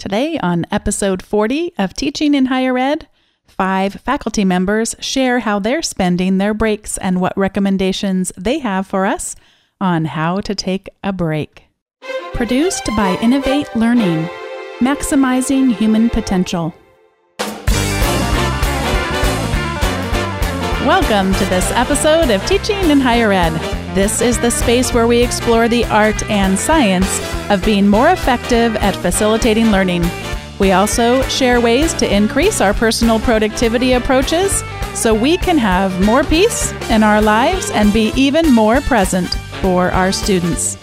[0.00, 3.06] Today, on episode 40 of Teaching in Higher Ed,
[3.46, 9.04] five faculty members share how they're spending their breaks and what recommendations they have for
[9.04, 9.36] us
[9.78, 11.64] on how to take a break.
[12.32, 14.24] Produced by Innovate Learning,
[14.78, 16.74] maximizing human potential.
[20.86, 23.52] Welcome to this episode of Teaching in Higher Ed.
[23.94, 27.20] This is the space where we explore the art and science
[27.50, 30.02] of being more effective at facilitating learning.
[30.58, 34.62] We also share ways to increase our personal productivity approaches
[34.94, 39.28] so we can have more peace in our lives and be even more present
[39.60, 40.78] for our students.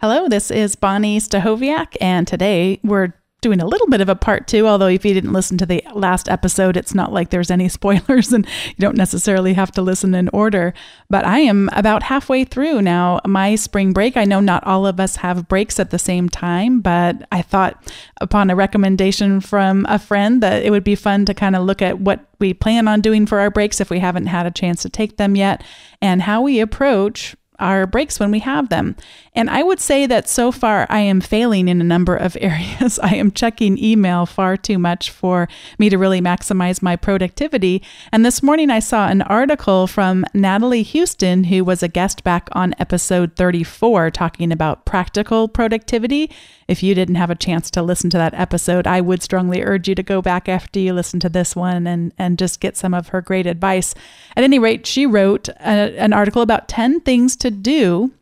[0.00, 4.46] Hello, this is Bonnie Stachowiak, and today we're doing a little bit of a part
[4.46, 7.68] two, although if you didn't listen to the last episode, it's not like there's any
[7.80, 10.74] spoilers and you don't necessarily have to listen in order.
[11.08, 14.16] But I am about halfway through now my spring break.
[14.16, 17.92] I know not all of us have breaks at the same time, but I thought
[18.20, 21.82] upon a recommendation from a friend that it would be fun to kind of look
[21.82, 24.82] at what we plan on doing for our breaks if we haven't had a chance
[24.82, 25.62] to take them yet
[26.00, 28.96] and how we approach our breaks when we have them.
[29.34, 32.98] And I would say that so far I am failing in a number of areas.
[32.98, 37.82] I am checking email far too much for me to really maximize my productivity.
[38.12, 42.48] And this morning I saw an article from Natalie Houston, who was a guest back
[42.52, 46.30] on episode 34, talking about practical productivity.
[46.66, 49.88] If you didn't have a chance to listen to that episode, I would strongly urge
[49.88, 52.94] you to go back after you listen to this one and, and just get some
[52.94, 53.92] of her great advice.
[54.36, 58.12] At any rate, she wrote a, an article about 10 things to do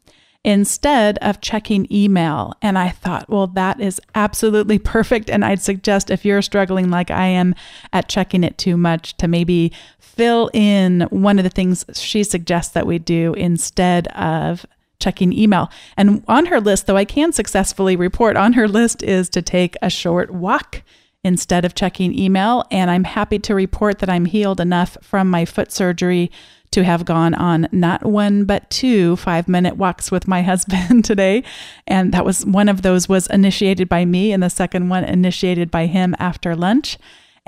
[0.45, 2.55] instead of checking email.
[2.63, 5.29] And I thought, well, that is absolutely perfect.
[5.29, 7.55] And I'd suggest if you're struggling like I am
[7.93, 12.73] at checking it too much, to maybe fill in one of the things she suggests
[12.73, 14.65] that we do instead of
[15.01, 15.71] checking email.
[15.97, 19.77] And on her list, though I can successfully report, on her list is to take
[19.83, 20.83] a short walk
[21.25, 22.65] instead of checking email.
[22.71, 26.31] And I'm happy to report that I'm healed enough from my foot surgery
[26.71, 31.43] to have gone on not one but two five minute walks with my husband today
[31.87, 35.71] and that was one of those was initiated by me and the second one initiated
[35.71, 36.99] by him after lunch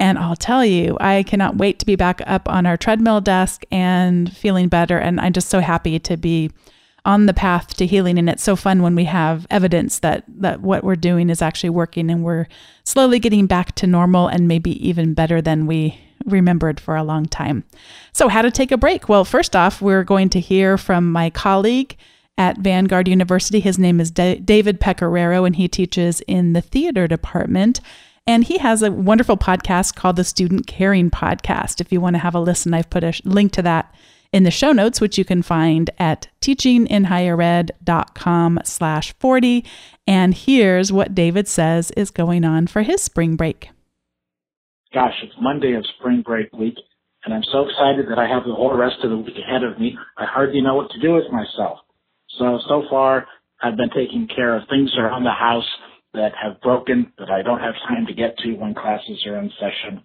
[0.00, 3.64] and I'll tell you, I cannot wait to be back up on our treadmill desk
[3.70, 4.98] and feeling better.
[4.98, 6.50] And I'm just so happy to be
[7.04, 8.18] on the path to healing.
[8.18, 11.70] And it's so fun when we have evidence that, that what we're doing is actually
[11.70, 12.46] working and we're
[12.84, 17.26] slowly getting back to normal and maybe even better than we remembered for a long
[17.26, 17.64] time.
[18.12, 19.08] So, how to take a break?
[19.08, 21.96] Well, first off, we're going to hear from my colleague
[22.36, 23.60] at Vanguard University.
[23.60, 27.80] His name is D- David Pecoraro, and he teaches in the theater department.
[28.26, 31.80] And he has a wonderful podcast called the Student Caring Podcast.
[31.80, 33.92] If you want to have a listen, I've put a sh- link to that
[34.32, 39.64] in the show notes, which you can find at teachinginhighered.com slash 40.
[40.06, 43.70] And here's what David says is going on for his spring break
[44.92, 46.74] gosh, it's Monday of spring break week,
[47.24, 49.78] and I'm so excited that I have the whole rest of the week ahead of
[49.78, 49.96] me.
[50.16, 51.78] I hardly know what to do with myself.
[52.38, 53.26] So, so far,
[53.62, 55.68] I've been taking care of things around the house
[56.14, 59.50] that have broken that I don't have time to get to when classes are in
[59.60, 60.02] session.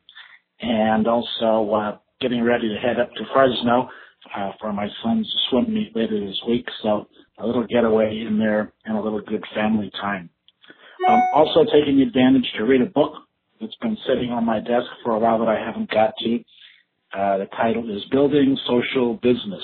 [0.60, 3.90] And also, uh, getting ready to head up to Fresno,
[4.36, 6.68] uh, for my son's swim meet later this week.
[6.82, 10.30] So a little getaway in there and a little good family time.
[11.08, 13.14] Um, also taking advantage to read a book
[13.60, 16.40] that's been sitting on my desk for a while that I haven't got to.
[17.14, 19.64] Uh, the title is Building Social Business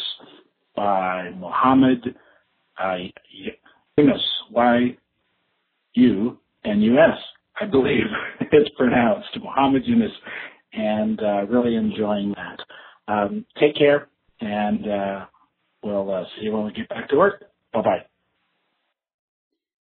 [0.76, 2.16] by Mohammed
[2.82, 2.98] uh,
[3.98, 4.98] Yunus, Y-U-N-U-S,
[7.60, 8.06] I believe
[8.52, 10.12] it's pronounced, Mohammed Yunus,
[10.74, 12.60] and uh, really enjoying that.
[13.12, 14.08] Um, take care,
[14.42, 15.26] and uh,
[15.84, 17.44] we'll uh, see you when we get back to work.
[17.74, 18.06] Bye-bye.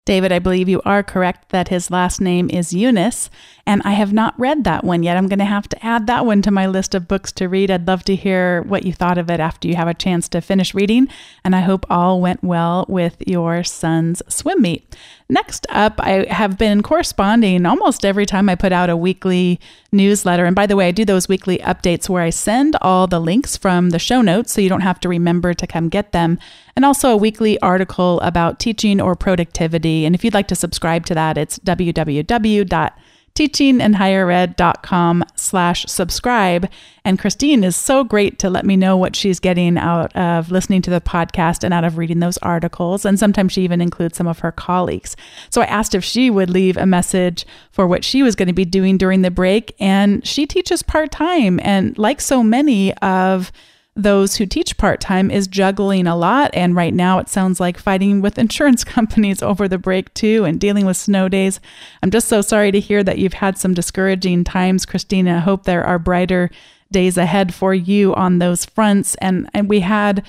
[0.06, 3.30] David, I believe you are correct that his last name is Yunus,
[3.66, 5.16] and I have not read that one yet.
[5.16, 7.70] I'm going to have to add that one to my list of books to read.
[7.70, 10.42] I'd love to hear what you thought of it after you have a chance to
[10.42, 11.08] finish reading,
[11.42, 14.94] and I hope all went well with your son's swim meet.
[15.30, 19.58] Next up, I have been corresponding almost every time I put out a weekly
[19.94, 20.44] newsletter.
[20.44, 23.56] And by the way, I do those weekly updates where I send all the links
[23.56, 26.38] from the show notes so you don't have to remember to come get them,
[26.76, 30.04] and also a weekly article about teaching or productivity.
[30.04, 32.92] And if you'd like to subscribe to that, it's www
[33.34, 36.70] teachinginhighered.com slash subscribe.
[37.04, 40.82] And Christine is so great to let me know what she's getting out of listening
[40.82, 43.04] to the podcast and out of reading those articles.
[43.04, 45.16] And sometimes she even includes some of her colleagues.
[45.50, 48.54] So I asked if she would leave a message for what she was going to
[48.54, 49.74] be doing during the break.
[49.80, 51.58] And she teaches part time.
[51.62, 53.50] And like so many of
[53.96, 56.50] those who teach part time is juggling a lot.
[56.52, 60.60] And right now, it sounds like fighting with insurance companies over the break, too, and
[60.60, 61.60] dealing with snow days.
[62.02, 65.36] I'm just so sorry to hear that you've had some discouraging times, Christina.
[65.36, 66.50] I hope there are brighter
[66.90, 69.14] days ahead for you on those fronts.
[69.16, 70.24] And, and we had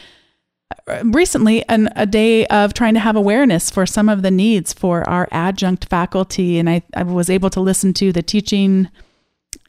[0.88, 4.74] uh, recently an, a day of trying to have awareness for some of the needs
[4.74, 6.60] for our adjunct faculty.
[6.60, 8.90] And I, I was able to listen to the teaching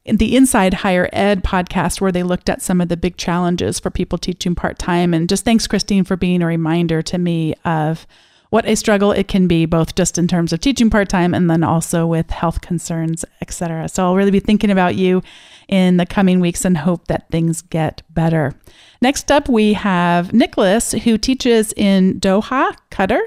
[0.09, 3.91] the Inside Higher Ed podcast where they looked at some of the big challenges for
[3.91, 5.13] people teaching part time.
[5.13, 8.07] And just thanks, Christine, for being a reminder to me of
[8.51, 11.51] what a struggle it can be, both just in terms of teaching part time and
[11.51, 13.89] then also with health concerns, etc.
[13.89, 15.23] So I'll really be thinking about you
[15.69, 18.55] in the coming weeks and hope that things get better.
[19.03, 23.21] Next up, we have Nicholas, who teaches in Doha, Qatar.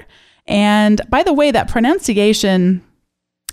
[0.46, 2.82] And by the way, that pronunciation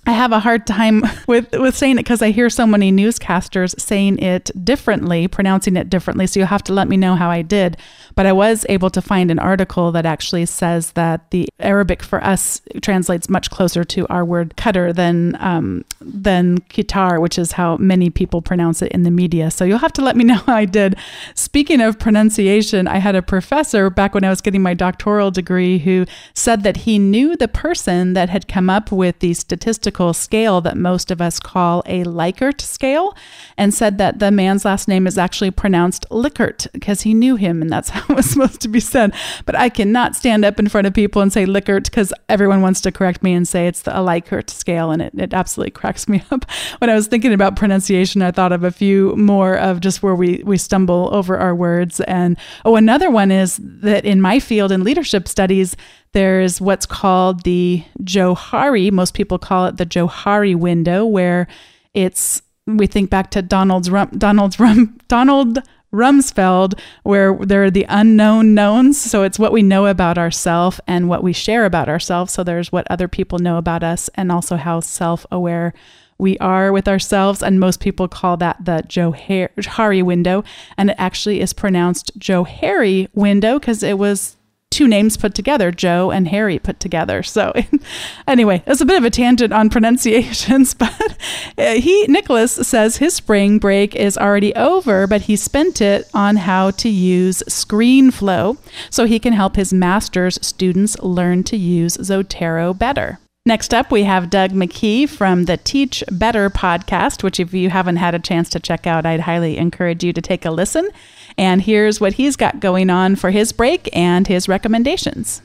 [0.07, 3.77] I have a hard time with with saying it because I hear so many newscasters
[3.80, 6.27] saying it differently, pronouncing it differently.
[6.27, 7.75] So you'll have to let me know how I did.
[8.15, 12.24] But I was able to find an article that actually says that the Arabic for
[12.24, 17.75] us translates much closer to our word Qatar than um, than Qatar, which is how
[17.75, 19.51] many people pronounce it in the media.
[19.51, 20.95] So you'll have to let me know how I did.
[21.36, 25.80] Speaking of pronunciation, I had a professor back when I was getting my doctoral degree
[25.80, 30.62] who said that he knew the person that had come up with the statistical scale
[30.62, 33.16] that most of us call a Likert scale,
[33.58, 37.62] and said that the man's last name is actually pronounced Likert because he knew him
[37.62, 39.14] and that's how it was supposed to be said.
[39.46, 42.82] But I cannot stand up in front of people and say Likert because everyone wants
[42.82, 46.24] to correct me and say it's the Likert scale, and it, it absolutely cracks me
[46.32, 46.46] up.
[46.80, 50.16] When I was thinking about pronunciation, I thought of a few more of just where
[50.16, 52.00] we, we stumble over our words.
[52.02, 55.76] And oh, another one is that in my field in leadership studies,
[56.18, 58.92] there's what's called the Johari.
[58.92, 61.48] Most people call it the Johari window, where
[61.94, 63.88] it's we think back to Donald's
[64.18, 64.58] Donald's
[65.08, 65.60] Donald
[65.94, 69.00] Rumsfeld, where there are the unknown knowns.
[69.00, 72.34] So it's what we know about ourselves and what we share about ourselves.
[72.34, 75.72] So there's what other people know about us, and also how self-aware
[76.18, 77.44] we are with ourselves.
[77.44, 80.44] And most people call that the Johari window,
[80.80, 84.37] and it actually is pronounced Johari window because it was
[84.72, 87.24] two names put together, Joe and Harry put together.
[87.24, 87.54] So,
[88.28, 91.18] anyway, it's a bit of a tangent on pronunciations, but
[91.58, 96.36] uh, he, Nicholas, says his spring break is already over, but he spent it on
[96.36, 98.58] how to use ScreenFlow
[98.90, 103.19] so he can help his master's students learn to use Zotero better.
[103.48, 107.96] Next up, we have Doug McKee from the Teach Better podcast, which, if you haven't
[107.96, 110.90] had a chance to check out, I'd highly encourage you to take a listen.
[111.38, 115.42] And here's what he's got going on for his break and his recommendations.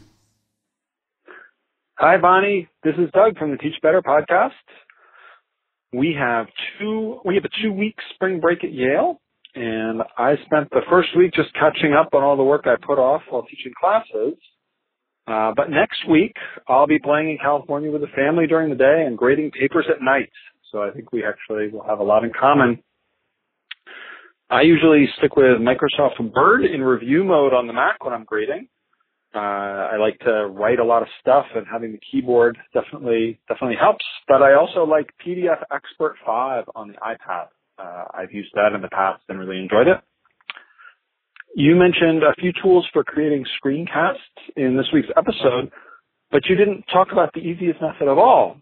[1.98, 2.68] Hi, Bonnie.
[2.82, 4.50] This is Doug from the Teach Better podcast.
[5.92, 6.46] We have
[6.78, 9.20] two, we have a two week spring break at Yale.
[9.54, 12.98] And I spent the first week just catching up on all the work I put
[12.98, 14.38] off while teaching classes.
[15.26, 16.34] Uh, but next week,
[16.66, 20.02] I'll be playing in California with the family during the day and grading papers at
[20.02, 20.30] night.
[20.72, 22.82] So I think we actually will have a lot in common.
[24.52, 28.68] I usually stick with Microsoft Word in review mode on the Mac when I'm grading.
[29.34, 33.78] Uh, I like to write a lot of stuff and having the keyboard definitely, definitely
[33.80, 34.04] helps.
[34.28, 37.46] But I also like PDF Expert 5 on the iPad.
[37.78, 39.96] Uh, I've used that in the past and really enjoyed it.
[41.56, 44.18] You mentioned a few tools for creating screencasts
[44.56, 45.72] in this week's episode,
[46.30, 48.58] but you didn't talk about the easiest method of all.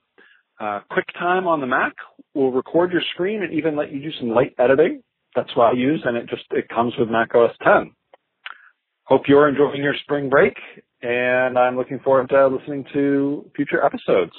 [0.60, 1.94] Uh, QuickTime on the Mac
[2.34, 5.02] will record your screen and even let you do some light editing
[5.34, 7.92] that's what I use, and it just it comes with Mac OS 10.
[9.04, 10.54] Hope you're enjoying your spring break,
[11.02, 14.32] and I'm looking forward to listening to future episodes.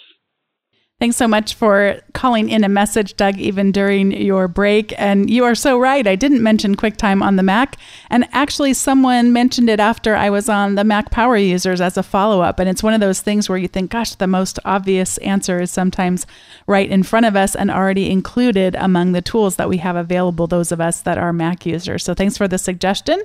[1.01, 4.93] Thanks so much for calling in a message, Doug, even during your break.
[5.00, 6.05] And you are so right.
[6.05, 7.77] I didn't mention QuickTime on the Mac.
[8.12, 12.03] And actually, someone mentioned it after I was on the Mac Power Users as a
[12.03, 12.60] follow up.
[12.60, 15.72] And it's one of those things where you think, gosh, the most obvious answer is
[15.72, 16.27] sometimes
[16.67, 20.46] right in front of us and already included among the tools that we have available,
[20.46, 22.03] those of us that are Mac users.
[22.03, 23.24] So thanks for the suggestion.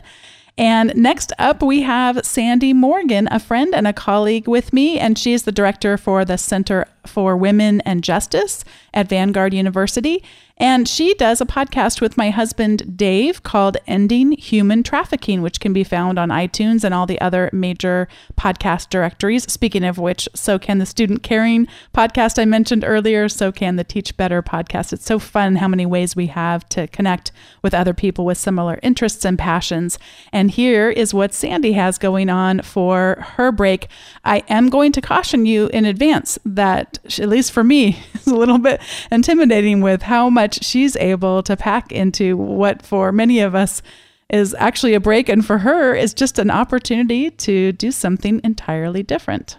[0.59, 5.19] And next up, we have Sandy Morgan, a friend and a colleague with me, and
[5.19, 10.25] she is the director for the Center for Women and Justice at Vanguard University.
[10.59, 15.75] And she does a podcast with my husband, Dave, called Ending Human Trafficking, which can
[15.75, 18.09] be found on iTunes and all the other major
[18.41, 19.51] podcast directories.
[19.53, 23.85] Speaking of which, so can the Student Caring podcast I mentioned earlier, so can the
[23.85, 24.95] Teach Better podcast.
[24.95, 28.81] It's so fun how many ways we have to connect with other people with similar
[28.83, 29.99] interests and passions.
[30.33, 33.89] And here is what Sandy has going on for her break.
[34.25, 38.35] I am going to caution you in advance that, at least for me, is a
[38.35, 43.55] little bit intimidating with how much she's able to pack into what for many of
[43.55, 43.83] us
[44.31, 45.29] is actually a break.
[45.29, 49.59] And for her, is just an opportunity to do something entirely different.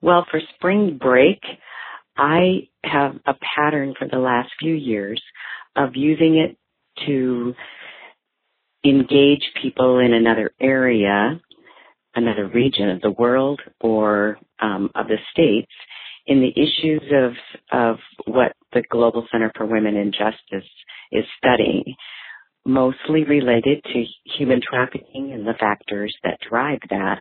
[0.00, 1.40] Well, for spring break,
[2.16, 5.22] I have a pattern for the last few years
[5.76, 6.56] of using it
[7.06, 7.54] to
[8.84, 11.40] engage people in another area,
[12.14, 15.72] another region of the world or um, of the states
[16.26, 17.32] in the issues of
[17.72, 20.68] of what the Global Center for Women and Justice
[21.10, 21.94] is studying,
[22.64, 24.04] mostly related to
[24.36, 27.20] human trafficking and the factors that drive that.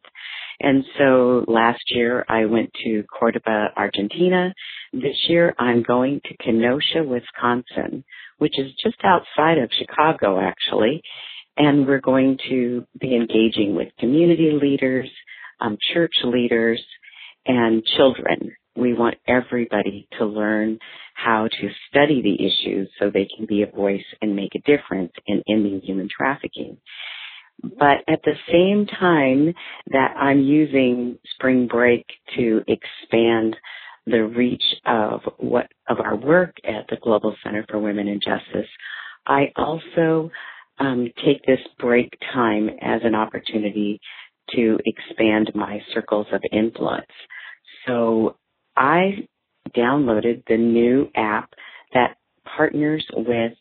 [0.60, 4.54] And so last year I went to Cordoba, Argentina.
[4.94, 8.04] This year I'm going to Kenosha, Wisconsin,
[8.38, 11.02] which is just outside of Chicago actually.
[11.58, 15.10] And we're going to be engaging with community leaders,
[15.60, 16.82] um, church leaders,
[17.46, 18.56] and children.
[18.76, 20.80] We want everybody to learn
[21.14, 25.12] how to study the issues so they can be a voice and make a difference
[25.28, 26.78] in ending human trafficking.
[27.62, 29.54] But at the same time
[29.92, 33.56] that I'm using spring break to expand
[34.08, 38.70] the reach of what of our work at the Global Center for Women and Justice,
[39.28, 40.32] I also
[40.80, 44.00] um, take this break time as an opportunity
[44.56, 47.06] to expand my circles of influence.
[47.86, 48.38] So
[48.82, 49.28] I
[49.78, 51.54] downloaded the new app
[51.94, 52.18] that
[52.58, 53.54] partners with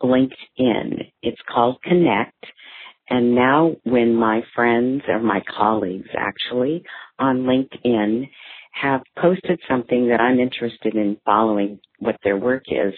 [0.00, 1.10] LinkedIn.
[1.22, 2.32] It's called Connect.
[3.10, 6.84] And now when my friends or my colleagues actually
[7.18, 8.28] on LinkedIn
[8.70, 12.94] have posted something that I'm interested in following what their work is,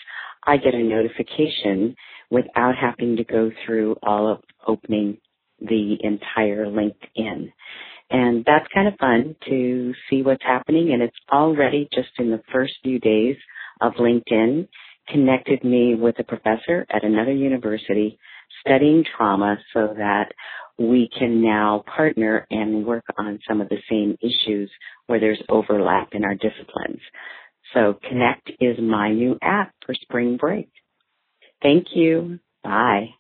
[0.47, 1.97] I get a notification
[2.31, 5.17] without having to go through all of opening
[5.61, 7.51] the entire LinkedIn.
[8.11, 10.93] And that's kind of fun to see what's happening.
[10.93, 13.37] And it's already just in the first few days
[13.81, 14.69] of LinkedIn
[15.09, 18.19] connected me with a professor at another university
[18.61, 20.33] studying trauma so that
[20.79, 24.71] we can now partner and work on some of the same issues
[25.07, 27.01] where there's overlap in our disciplines.
[27.75, 30.69] So Connect is my new app for spring break.
[31.63, 32.39] Thank you.
[32.63, 33.11] Bye.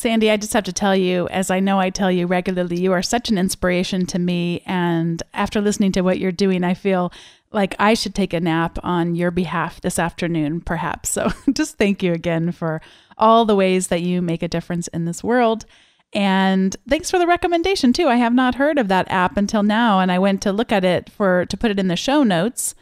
[0.00, 2.90] Sandy, I just have to tell you, as I know I tell you regularly, you
[2.92, 4.62] are such an inspiration to me.
[4.64, 7.12] And after listening to what you're doing, I feel
[7.52, 11.10] like I should take a nap on your behalf this afternoon, perhaps.
[11.10, 12.80] So just thank you again for
[13.18, 15.66] all the ways that you make a difference in this world.
[16.14, 18.08] And thanks for the recommendation too.
[18.08, 20.82] I have not heard of that app until now, and I went to look at
[20.82, 22.74] it for to put it in the show notes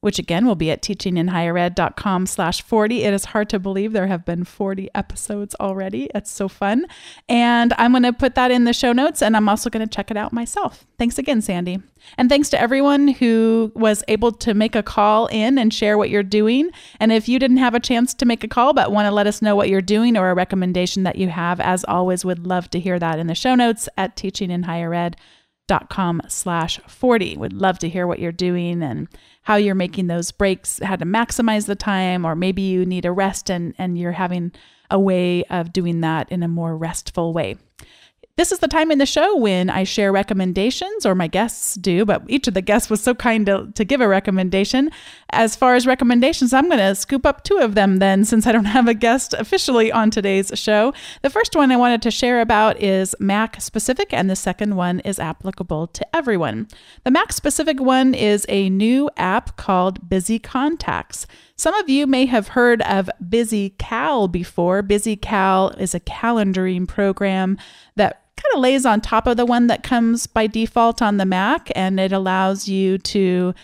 [0.00, 3.02] which again will be at teachinginhighered.com slash 40.
[3.02, 6.08] It is hard to believe there have been 40 episodes already.
[6.14, 6.86] It's so fun.
[7.28, 9.92] And I'm going to put that in the show notes and I'm also going to
[9.92, 10.86] check it out myself.
[10.98, 11.82] Thanks again, Sandy.
[12.18, 16.10] And thanks to everyone who was able to make a call in and share what
[16.10, 16.70] you're doing.
[17.00, 19.26] And if you didn't have a chance to make a call but want to let
[19.26, 22.70] us know what you're doing or a recommendation that you have, as always, would love
[22.70, 27.36] to hear that in the show notes at teachinginhighered.com slash 40.
[27.38, 29.08] would love to hear what you're doing and
[29.46, 33.12] how you're making those breaks how to maximize the time or maybe you need a
[33.12, 34.50] rest and and you're having
[34.90, 37.56] a way of doing that in a more restful way
[38.36, 42.04] this is the time in the show when I share recommendations, or my guests do,
[42.04, 44.90] but each of the guests was so kind to, to give a recommendation.
[45.30, 48.52] As far as recommendations, I'm going to scoop up two of them then, since I
[48.52, 50.92] don't have a guest officially on today's show.
[51.22, 55.00] The first one I wanted to share about is Mac specific, and the second one
[55.00, 56.68] is applicable to everyone.
[57.04, 61.24] The Mac specific one is a new app called BusyContacts.
[61.56, 64.82] Some of you may have heard of BusyCal before.
[64.82, 67.56] BusyCal is a calendaring program
[67.94, 68.24] that
[68.56, 72.00] of lays on top of the one that comes by default on the Mac, and
[72.00, 73.54] it allows you to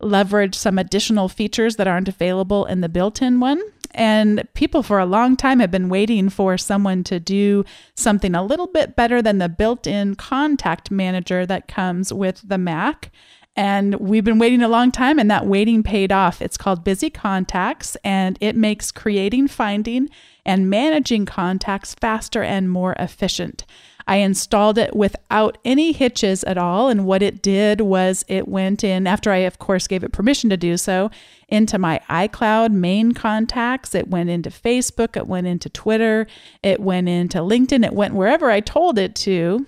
[0.00, 3.60] leverage some additional features that aren't available in the built in one.
[3.92, 7.64] And people for a long time have been waiting for someone to do
[7.96, 12.58] something a little bit better than the built in contact manager that comes with the
[12.58, 13.10] Mac.
[13.56, 16.40] And we've been waiting a long time, and that waiting paid off.
[16.40, 20.08] It's called BusyContacts, and it makes creating, finding,
[20.44, 23.64] and managing contacts faster and more efficient.
[24.08, 26.88] I installed it without any hitches at all.
[26.88, 30.48] And what it did was it went in, after I, of course, gave it permission
[30.48, 31.10] to do so,
[31.48, 33.94] into my iCloud main contacts.
[33.94, 35.14] It went into Facebook.
[35.14, 36.26] It went into Twitter.
[36.62, 37.84] It went into LinkedIn.
[37.84, 39.66] It went wherever I told it to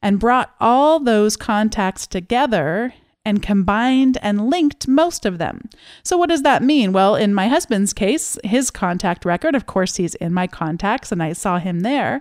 [0.00, 5.68] and brought all those contacts together and combined and linked most of them.
[6.04, 6.92] So, what does that mean?
[6.92, 11.20] Well, in my husband's case, his contact record, of course, he's in my contacts and
[11.20, 12.20] I saw him there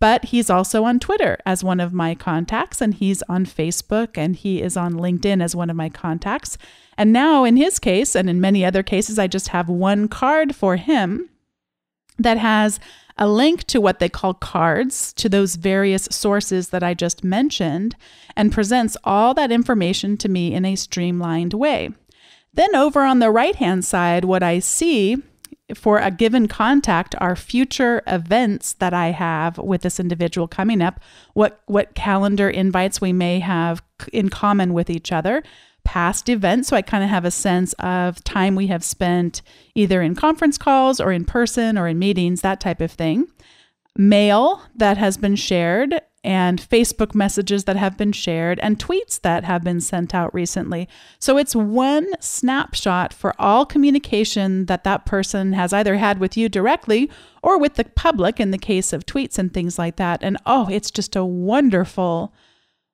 [0.00, 4.34] but he's also on Twitter as one of my contacts, and he's on Facebook, and
[4.34, 6.56] he is on LinkedIn as one of my contacts.
[6.96, 10.56] And now, in his case, and in many other cases, I just have one card
[10.56, 11.28] for him
[12.18, 12.80] that has
[13.18, 17.94] a link to what they call cards to those various sources that I just mentioned,
[18.34, 21.90] and presents all that information to me in a streamlined way.
[22.54, 25.22] Then, over on the right hand side, what I see
[25.74, 31.00] for a given contact are future events that I have with this individual coming up,
[31.34, 35.42] what, what calendar invites we may have in common with each other,
[35.84, 36.68] past events.
[36.68, 39.42] So I kind of have a sense of time we have spent
[39.74, 43.26] either in conference calls or in person or in meetings, that type of thing.
[43.96, 49.44] Mail that has been shared and Facebook messages that have been shared and tweets that
[49.44, 50.88] have been sent out recently.
[51.18, 56.48] So it's one snapshot for all communication that that person has either had with you
[56.48, 57.10] directly
[57.42, 60.22] or with the public in the case of tweets and things like that.
[60.22, 62.34] And oh, it's just a wonderful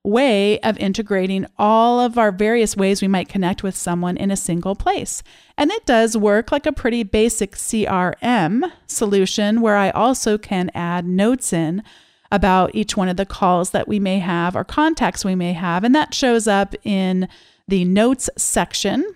[0.04, 4.36] way of integrating all of our various ways we might connect with someone in a
[4.36, 5.24] single place.
[5.58, 11.06] And it does work like a pretty basic CRM solution where I also can add
[11.06, 11.82] notes in
[12.30, 15.84] about each one of the calls that we may have or contacts we may have.
[15.84, 17.28] And that shows up in
[17.68, 19.14] the notes section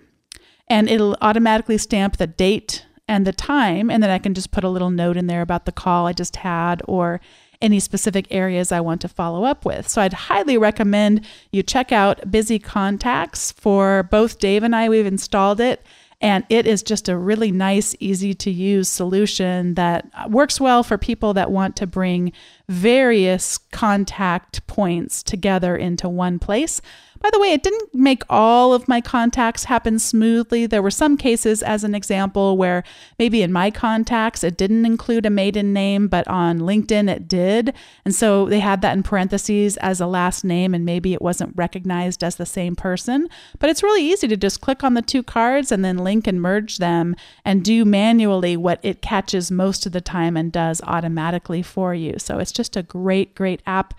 [0.67, 3.89] and it'll automatically stamp the date and the time.
[3.89, 6.13] And then I can just put a little note in there about the call I
[6.13, 7.19] just had or
[7.61, 9.87] any specific areas I want to follow up with.
[9.87, 14.89] So I'd highly recommend you check out BusyContacts for both Dave and I.
[14.89, 15.85] We've installed it.
[16.21, 20.97] And it is just a really nice, easy to use solution that works well for
[20.97, 22.31] people that want to bring
[22.69, 26.79] various contact points together into one place
[27.21, 30.65] by the way, it didn't make all of my contacts happen smoothly.
[30.65, 32.83] There were some cases, as an example, where
[33.19, 37.73] maybe in my contacts it didn't include a maiden name, but on LinkedIn it did.
[38.05, 41.55] And so they had that in parentheses as a last name, and maybe it wasn't
[41.55, 43.29] recognized as the same person.
[43.59, 46.41] But it's really easy to just click on the two cards and then link and
[46.41, 51.61] merge them and do manually what it catches most of the time and does automatically
[51.61, 52.15] for you.
[52.17, 53.93] So it's just a great, great app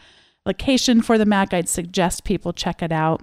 [0.46, 3.22] location for the Mac, I'd suggest people check it out.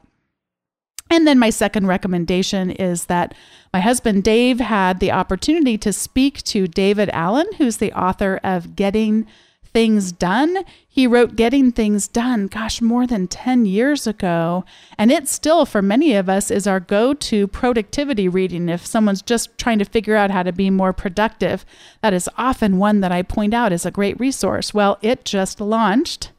[1.11, 3.33] And then my second recommendation is that
[3.74, 8.75] my husband Dave had the opportunity to speak to David Allen, who's the author of
[8.75, 9.25] Getting
[9.74, 10.63] Things Done.
[10.87, 14.65] He wrote Getting Things Done, gosh, more than 10 years ago.
[15.00, 18.70] And it still, for many of us, is our go to productivity reading.
[18.70, 21.65] If someone's just trying to figure out how to be more productive,
[22.01, 24.75] that is often one that I point out as a great resource.
[24.75, 26.31] Well, it just launched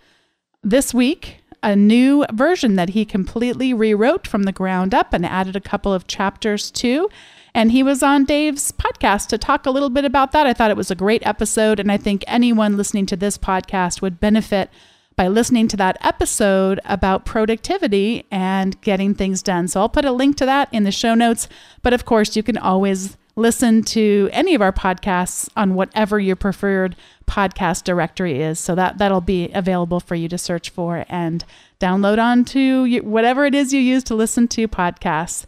[0.63, 5.57] this week a new version that he completely rewrote from the ground up and added
[5.57, 7.09] a couple of chapters to.
[7.55, 10.47] And he was on Dave's podcast to talk a little bit about that.
[10.47, 11.81] I thought it was a great episode.
[11.81, 14.71] And I think anyone listening to this podcast would benefit
[15.17, 19.69] by listening to that episode about productivity and getting things done.
[19.69, 21.49] So I'll put a link to that in the show notes.
[21.83, 26.37] But of course, you can always listen to any of our podcasts on whatever your
[26.37, 28.59] preferred podcast directory is.
[28.59, 31.45] So that that'll be available for you to search for and
[31.81, 35.47] download onto whatever it is you use to listen to podcasts.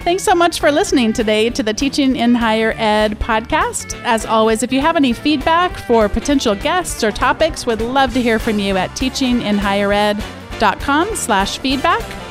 [0.00, 3.96] Thanks so much for listening today to the Teaching in Higher Ed podcast.
[4.02, 8.20] As always, if you have any feedback for potential guests or topics, would love to
[8.20, 12.21] hear from you at teachinginhighered.com slash feedback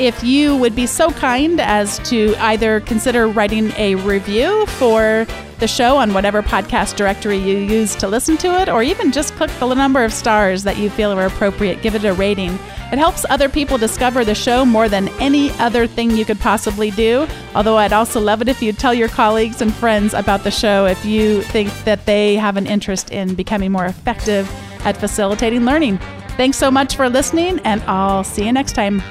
[0.00, 5.26] if you would be so kind as to either consider writing a review for
[5.58, 9.34] the show on whatever podcast directory you use to listen to it, or even just
[9.34, 11.82] click the number of stars that you feel are appropriate.
[11.82, 12.58] Give it a rating.
[12.90, 16.90] It helps other people discover the show more than any other thing you could possibly
[16.90, 17.28] do.
[17.54, 20.86] Although I'd also love it if you'd tell your colleagues and friends about the show
[20.86, 24.50] if you think that they have an interest in becoming more effective
[24.86, 25.98] at facilitating learning.
[26.38, 29.02] Thanks so much for listening, and I'll see you next time.